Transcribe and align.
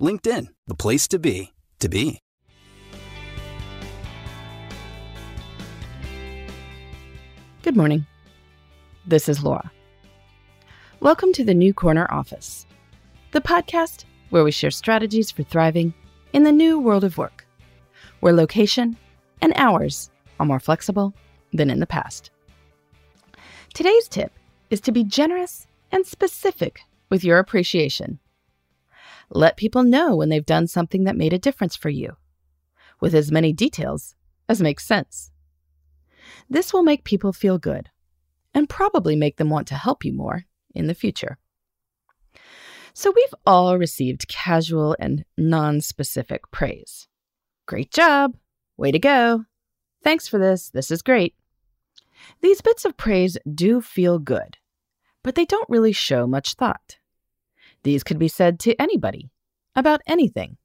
LinkedIn, 0.00 0.48
the 0.66 0.74
place 0.74 1.06
to 1.08 1.18
be, 1.18 1.52
to 1.78 1.88
be. 1.88 2.20
Good 7.62 7.76
morning. 7.76 8.06
This 9.06 9.28
is 9.28 9.44
Laura. 9.44 9.70
Welcome 11.00 11.34
to 11.34 11.44
the 11.44 11.52
New 11.52 11.74
Corner 11.74 12.06
Office, 12.10 12.66
the 13.32 13.42
podcast 13.42 14.04
where 14.30 14.42
we 14.42 14.50
share 14.50 14.70
strategies 14.70 15.30
for 15.30 15.42
thriving 15.42 15.92
in 16.32 16.44
the 16.44 16.52
new 16.52 16.78
world 16.78 17.04
of 17.04 17.18
work, 17.18 17.46
where 18.20 18.32
location 18.32 18.96
and 19.42 19.52
hours 19.56 20.10
are 20.38 20.46
more 20.46 20.60
flexible 20.60 21.12
than 21.52 21.68
in 21.68 21.80
the 21.80 21.86
past. 21.86 22.30
Today's 23.74 24.08
tip 24.08 24.32
is 24.70 24.80
to 24.82 24.92
be 24.92 25.04
generous 25.04 25.66
and 25.92 26.06
specific 26.06 26.80
with 27.10 27.22
your 27.22 27.38
appreciation. 27.38 28.18
Let 29.30 29.56
people 29.56 29.84
know 29.84 30.16
when 30.16 30.28
they've 30.28 30.44
done 30.44 30.66
something 30.66 31.04
that 31.04 31.16
made 31.16 31.32
a 31.32 31.38
difference 31.38 31.76
for 31.76 31.88
you, 31.88 32.16
with 33.00 33.14
as 33.14 33.30
many 33.30 33.52
details 33.52 34.14
as 34.48 34.60
makes 34.60 34.84
sense. 34.84 35.30
This 36.48 36.72
will 36.72 36.82
make 36.82 37.04
people 37.04 37.32
feel 37.32 37.58
good 37.58 37.90
and 38.52 38.68
probably 38.68 39.14
make 39.14 39.36
them 39.36 39.48
want 39.48 39.68
to 39.68 39.76
help 39.76 40.04
you 40.04 40.12
more 40.12 40.46
in 40.74 40.88
the 40.88 40.94
future. 40.94 41.38
So, 42.92 43.12
we've 43.14 43.34
all 43.46 43.78
received 43.78 44.26
casual 44.26 44.96
and 44.98 45.24
non 45.38 45.80
specific 45.80 46.50
praise. 46.50 47.06
Great 47.66 47.92
job! 47.92 48.36
Way 48.76 48.90
to 48.90 48.98
go! 48.98 49.44
Thanks 50.02 50.26
for 50.26 50.38
this. 50.38 50.70
This 50.70 50.90
is 50.90 51.02
great. 51.02 51.34
These 52.40 52.60
bits 52.62 52.84
of 52.84 52.96
praise 52.96 53.38
do 53.52 53.80
feel 53.80 54.18
good, 54.18 54.56
but 55.22 55.36
they 55.36 55.44
don't 55.44 55.68
really 55.68 55.92
show 55.92 56.26
much 56.26 56.54
thought. 56.54 56.98
These 57.82 58.04
could 58.04 58.18
be 58.18 58.28
said 58.28 58.58
to 58.60 58.80
anybody 58.80 59.30
about 59.74 60.00
anything, 60.06 60.56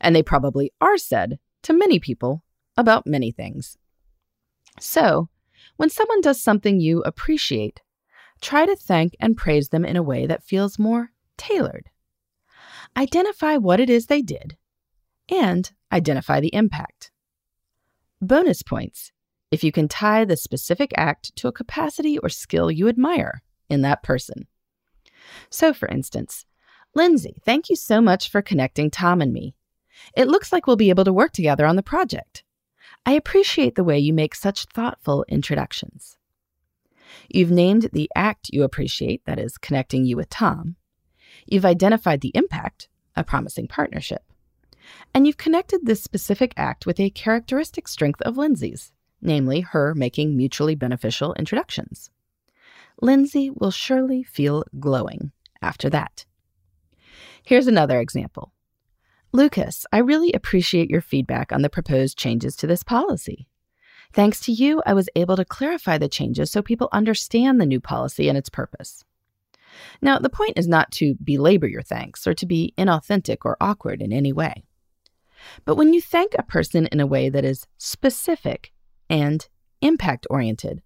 and 0.00 0.14
they 0.14 0.22
probably 0.22 0.72
are 0.80 0.98
said 0.98 1.38
to 1.62 1.72
many 1.72 1.98
people 1.98 2.44
about 2.76 3.06
many 3.06 3.30
things. 3.30 3.76
So, 4.80 5.28
when 5.76 5.90
someone 5.90 6.20
does 6.20 6.42
something 6.42 6.80
you 6.80 7.02
appreciate, 7.02 7.80
try 8.40 8.66
to 8.66 8.76
thank 8.76 9.14
and 9.20 9.36
praise 9.36 9.68
them 9.68 9.84
in 9.84 9.96
a 9.96 10.02
way 10.02 10.26
that 10.26 10.44
feels 10.44 10.78
more 10.78 11.10
tailored. 11.36 11.90
Identify 12.96 13.56
what 13.56 13.80
it 13.80 13.90
is 13.90 14.06
they 14.06 14.22
did 14.22 14.56
and 15.28 15.70
identify 15.92 16.40
the 16.40 16.54
impact. 16.54 17.10
Bonus 18.20 18.62
points 18.62 19.12
if 19.50 19.64
you 19.64 19.72
can 19.72 19.88
tie 19.88 20.24
the 20.24 20.36
specific 20.36 20.92
act 20.96 21.34
to 21.36 21.48
a 21.48 21.52
capacity 21.52 22.18
or 22.18 22.28
skill 22.28 22.70
you 22.70 22.88
admire 22.88 23.42
in 23.68 23.82
that 23.82 24.02
person. 24.02 24.46
So, 25.50 25.72
for 25.72 25.88
instance, 25.88 26.44
Lindsay, 26.94 27.40
thank 27.44 27.68
you 27.68 27.76
so 27.76 28.00
much 28.00 28.30
for 28.30 28.42
connecting 28.42 28.90
Tom 28.90 29.20
and 29.20 29.32
me. 29.32 29.54
It 30.16 30.28
looks 30.28 30.52
like 30.52 30.66
we'll 30.66 30.76
be 30.76 30.90
able 30.90 31.04
to 31.04 31.12
work 31.12 31.32
together 31.32 31.66
on 31.66 31.76
the 31.76 31.82
project. 31.82 32.44
I 33.04 33.12
appreciate 33.12 33.74
the 33.74 33.84
way 33.84 33.98
you 33.98 34.12
make 34.12 34.34
such 34.34 34.66
thoughtful 34.66 35.24
introductions. 35.28 36.16
You've 37.28 37.50
named 37.50 37.90
the 37.92 38.10
act 38.14 38.50
you 38.52 38.62
appreciate, 38.62 39.24
that 39.24 39.38
is, 39.38 39.58
connecting 39.58 40.04
you 40.04 40.16
with 40.16 40.28
Tom. 40.30 40.76
You've 41.46 41.64
identified 41.64 42.20
the 42.20 42.32
impact, 42.34 42.88
a 43.16 43.24
promising 43.24 43.68
partnership. 43.68 44.22
And 45.14 45.26
you've 45.26 45.36
connected 45.36 45.80
this 45.84 46.02
specific 46.02 46.52
act 46.56 46.86
with 46.86 47.00
a 47.00 47.10
characteristic 47.10 47.88
strength 47.88 48.20
of 48.22 48.36
Lindsay's, 48.36 48.92
namely 49.20 49.60
her 49.60 49.94
making 49.94 50.36
mutually 50.36 50.74
beneficial 50.74 51.34
introductions. 51.34 52.10
Lindsay 53.00 53.50
will 53.50 53.70
surely 53.70 54.22
feel 54.22 54.64
glowing 54.78 55.32
after 55.62 55.88
that. 55.90 56.24
Here's 57.44 57.66
another 57.66 58.00
example. 58.00 58.52
Lucas, 59.32 59.86
I 59.92 59.98
really 59.98 60.32
appreciate 60.32 60.90
your 60.90 61.00
feedback 61.00 61.52
on 61.52 61.62
the 61.62 61.70
proposed 61.70 62.18
changes 62.18 62.56
to 62.56 62.66
this 62.66 62.82
policy. 62.82 63.46
Thanks 64.12 64.40
to 64.42 64.52
you, 64.52 64.82
I 64.86 64.94
was 64.94 65.08
able 65.14 65.36
to 65.36 65.44
clarify 65.44 65.98
the 65.98 66.08
changes 66.08 66.50
so 66.50 66.62
people 66.62 66.88
understand 66.92 67.60
the 67.60 67.66
new 67.66 67.80
policy 67.80 68.28
and 68.28 68.38
its 68.38 68.48
purpose. 68.48 69.04
Now, 70.00 70.18
the 70.18 70.30
point 70.30 70.58
is 70.58 70.66
not 70.66 70.90
to 70.92 71.14
belabor 71.22 71.66
your 71.66 71.82
thanks 71.82 72.26
or 72.26 72.34
to 72.34 72.46
be 72.46 72.72
inauthentic 72.78 73.38
or 73.44 73.56
awkward 73.60 74.00
in 74.00 74.12
any 74.12 74.32
way. 74.32 74.64
But 75.64 75.76
when 75.76 75.92
you 75.92 76.00
thank 76.00 76.34
a 76.34 76.42
person 76.42 76.86
in 76.86 77.00
a 77.00 77.06
way 77.06 77.28
that 77.28 77.44
is 77.44 77.66
specific 77.76 78.72
and 79.10 79.46
impact 79.82 80.26
oriented, 80.30 80.82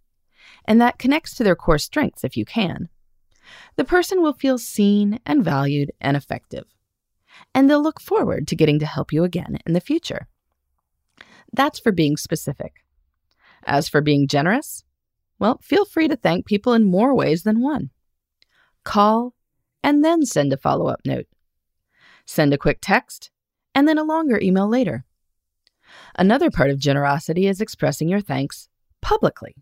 and 0.64 0.80
that 0.80 0.98
connects 0.98 1.34
to 1.34 1.44
their 1.44 1.56
core 1.56 1.78
strengths 1.78 2.24
if 2.24 2.36
you 2.36 2.44
can, 2.44 2.88
the 3.76 3.84
person 3.84 4.22
will 4.22 4.32
feel 4.32 4.58
seen 4.58 5.18
and 5.26 5.44
valued 5.44 5.92
and 6.00 6.16
effective. 6.16 6.64
And 7.54 7.68
they'll 7.68 7.82
look 7.82 8.00
forward 8.00 8.46
to 8.48 8.56
getting 8.56 8.78
to 8.78 8.86
help 8.86 9.12
you 9.12 9.24
again 9.24 9.58
in 9.66 9.72
the 9.72 9.80
future. 9.80 10.28
That's 11.52 11.78
for 11.78 11.92
being 11.92 12.16
specific. 12.16 12.84
As 13.64 13.88
for 13.88 14.00
being 14.00 14.26
generous, 14.26 14.84
well, 15.38 15.58
feel 15.62 15.84
free 15.84 16.08
to 16.08 16.16
thank 16.16 16.46
people 16.46 16.72
in 16.72 16.84
more 16.84 17.14
ways 17.14 17.42
than 17.42 17.60
one. 17.60 17.90
Call 18.84 19.34
and 19.82 20.04
then 20.04 20.24
send 20.24 20.52
a 20.52 20.56
follow 20.56 20.86
up 20.86 21.00
note. 21.04 21.26
Send 22.26 22.54
a 22.54 22.58
quick 22.58 22.78
text 22.80 23.30
and 23.74 23.88
then 23.88 23.98
a 23.98 24.04
longer 24.04 24.38
email 24.40 24.68
later. 24.68 25.04
Another 26.16 26.50
part 26.50 26.70
of 26.70 26.78
generosity 26.78 27.46
is 27.46 27.60
expressing 27.60 28.08
your 28.08 28.20
thanks 28.20 28.68
publicly. 29.00 29.56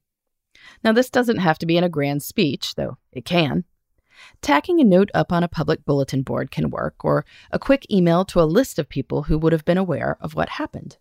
Now, 0.83 0.93
this 0.93 1.11
doesn't 1.11 1.39
have 1.39 1.59
to 1.59 1.67
be 1.67 1.77
in 1.77 1.85
a 1.85 1.89
grand 1.89 2.23
speech, 2.23 2.75
though 2.75 2.99
it 3.13 3.25
can. 3.25 3.65
Tacking 4.43 4.81
a 4.81 4.85
note 4.85 5.11
up 5.15 5.33
on 5.33 5.43
a 5.43 5.49
public 5.49 5.85
bulletin 5.85 6.23
board 6.23 6.51
can 6.51 6.71
work, 6.71 7.05
or 7.05 7.25
a 7.51 7.59
quick 7.59 7.87
email 7.91 8.25
to 8.27 8.41
a 8.41 8.45
list 8.45 8.79
of 8.79 8.89
people 8.89 9.25
who 9.25 9.39
would 9.39 9.53
have 9.53 9.65
been 9.65 9.79
aware 9.79 10.17
of 10.21 10.35
what 10.35 10.51
happened. 10.51 10.99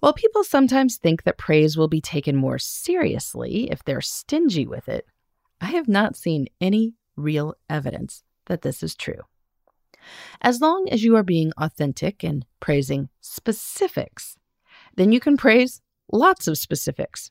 While 0.00 0.12
people 0.12 0.44
sometimes 0.44 0.96
think 0.96 1.22
that 1.22 1.38
praise 1.38 1.76
will 1.76 1.88
be 1.88 2.00
taken 2.00 2.36
more 2.36 2.58
seriously 2.58 3.70
if 3.70 3.84
they're 3.84 4.00
stingy 4.00 4.66
with 4.66 4.88
it, 4.88 5.06
I 5.60 5.66
have 5.66 5.88
not 5.88 6.16
seen 6.16 6.48
any 6.60 6.94
real 7.16 7.54
evidence 7.70 8.24
that 8.46 8.62
this 8.62 8.82
is 8.82 8.94
true. 8.94 9.20
As 10.40 10.60
long 10.60 10.88
as 10.90 11.04
you 11.04 11.14
are 11.16 11.22
being 11.22 11.52
authentic 11.56 12.24
and 12.24 12.44
praising 12.58 13.08
specifics, 13.20 14.36
then 14.96 15.12
you 15.12 15.20
can 15.20 15.36
praise 15.36 15.80
lots 16.10 16.48
of 16.48 16.58
specifics. 16.58 17.30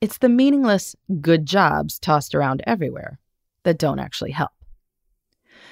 It's 0.00 0.18
the 0.18 0.28
meaningless 0.28 0.94
good 1.20 1.46
jobs 1.46 1.98
tossed 1.98 2.34
around 2.34 2.62
everywhere 2.66 3.18
that 3.62 3.78
don't 3.78 3.98
actually 3.98 4.32
help. 4.32 4.52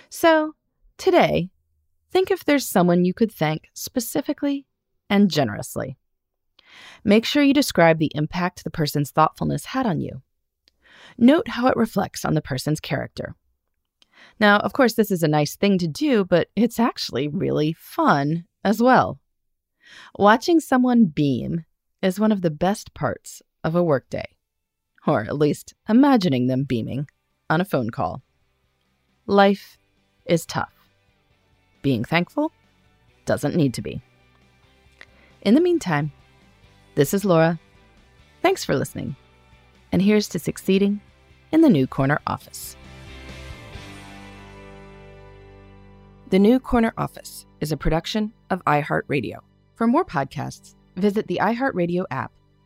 So, 0.08 0.54
today, 0.96 1.50
think 2.10 2.30
if 2.30 2.44
there's 2.44 2.66
someone 2.66 3.04
you 3.04 3.14
could 3.14 3.32
thank 3.32 3.68
specifically 3.74 4.66
and 5.08 5.30
generously. 5.30 5.96
Make 7.04 7.24
sure 7.24 7.42
you 7.42 7.54
describe 7.54 7.98
the 7.98 8.12
impact 8.14 8.64
the 8.64 8.70
person's 8.70 9.10
thoughtfulness 9.10 9.66
had 9.66 9.86
on 9.86 10.00
you. 10.00 10.22
Note 11.18 11.48
how 11.48 11.66
it 11.66 11.76
reflects 11.76 12.24
on 12.24 12.34
the 12.34 12.40
person's 12.40 12.80
character. 12.80 13.34
Now, 14.40 14.58
of 14.58 14.72
course, 14.72 14.94
this 14.94 15.10
is 15.10 15.22
a 15.22 15.28
nice 15.28 15.56
thing 15.56 15.78
to 15.78 15.88
do, 15.88 16.24
but 16.24 16.48
it's 16.56 16.80
actually 16.80 17.28
really 17.28 17.74
fun 17.74 18.44
as 18.64 18.80
well. 18.80 19.20
Watching 20.18 20.60
someone 20.60 21.06
beam 21.06 21.64
is 22.00 22.20
one 22.20 22.32
of 22.32 22.42
the 22.42 22.50
best 22.50 22.94
parts 22.94 23.42
of 23.64 23.74
a 23.74 23.82
workday, 23.82 24.26
or 25.06 25.22
at 25.22 25.38
least 25.38 25.74
imagining 25.88 26.46
them 26.46 26.64
beaming 26.64 27.08
on 27.48 27.60
a 27.60 27.64
phone 27.64 27.90
call. 27.90 28.22
Life 29.26 29.78
is 30.26 30.46
tough. 30.46 30.72
Being 31.82 32.04
thankful 32.04 32.52
doesn't 33.24 33.56
need 33.56 33.74
to 33.74 33.82
be. 33.82 34.02
In 35.42 35.54
the 35.54 35.60
meantime, 35.60 36.12
this 36.94 37.14
is 37.14 37.24
Laura. 37.24 37.58
Thanks 38.42 38.64
for 38.64 38.76
listening. 38.76 39.16
And 39.90 40.02
here's 40.02 40.28
to 40.28 40.38
succeeding 40.38 41.00
in 41.50 41.60
the 41.60 41.70
New 41.70 41.86
Corner 41.86 42.20
office. 42.26 42.76
The 46.30 46.38
New 46.38 46.58
Corner 46.58 46.94
Office 46.96 47.44
is 47.60 47.72
a 47.72 47.76
production 47.76 48.32
of 48.48 48.64
iHeartRadio. 48.64 49.40
For 49.74 49.86
more 49.86 50.04
podcasts, 50.04 50.76
visit 50.96 51.26
the 51.26 51.38
iHeartRadio 51.42 52.06
app, 52.10 52.32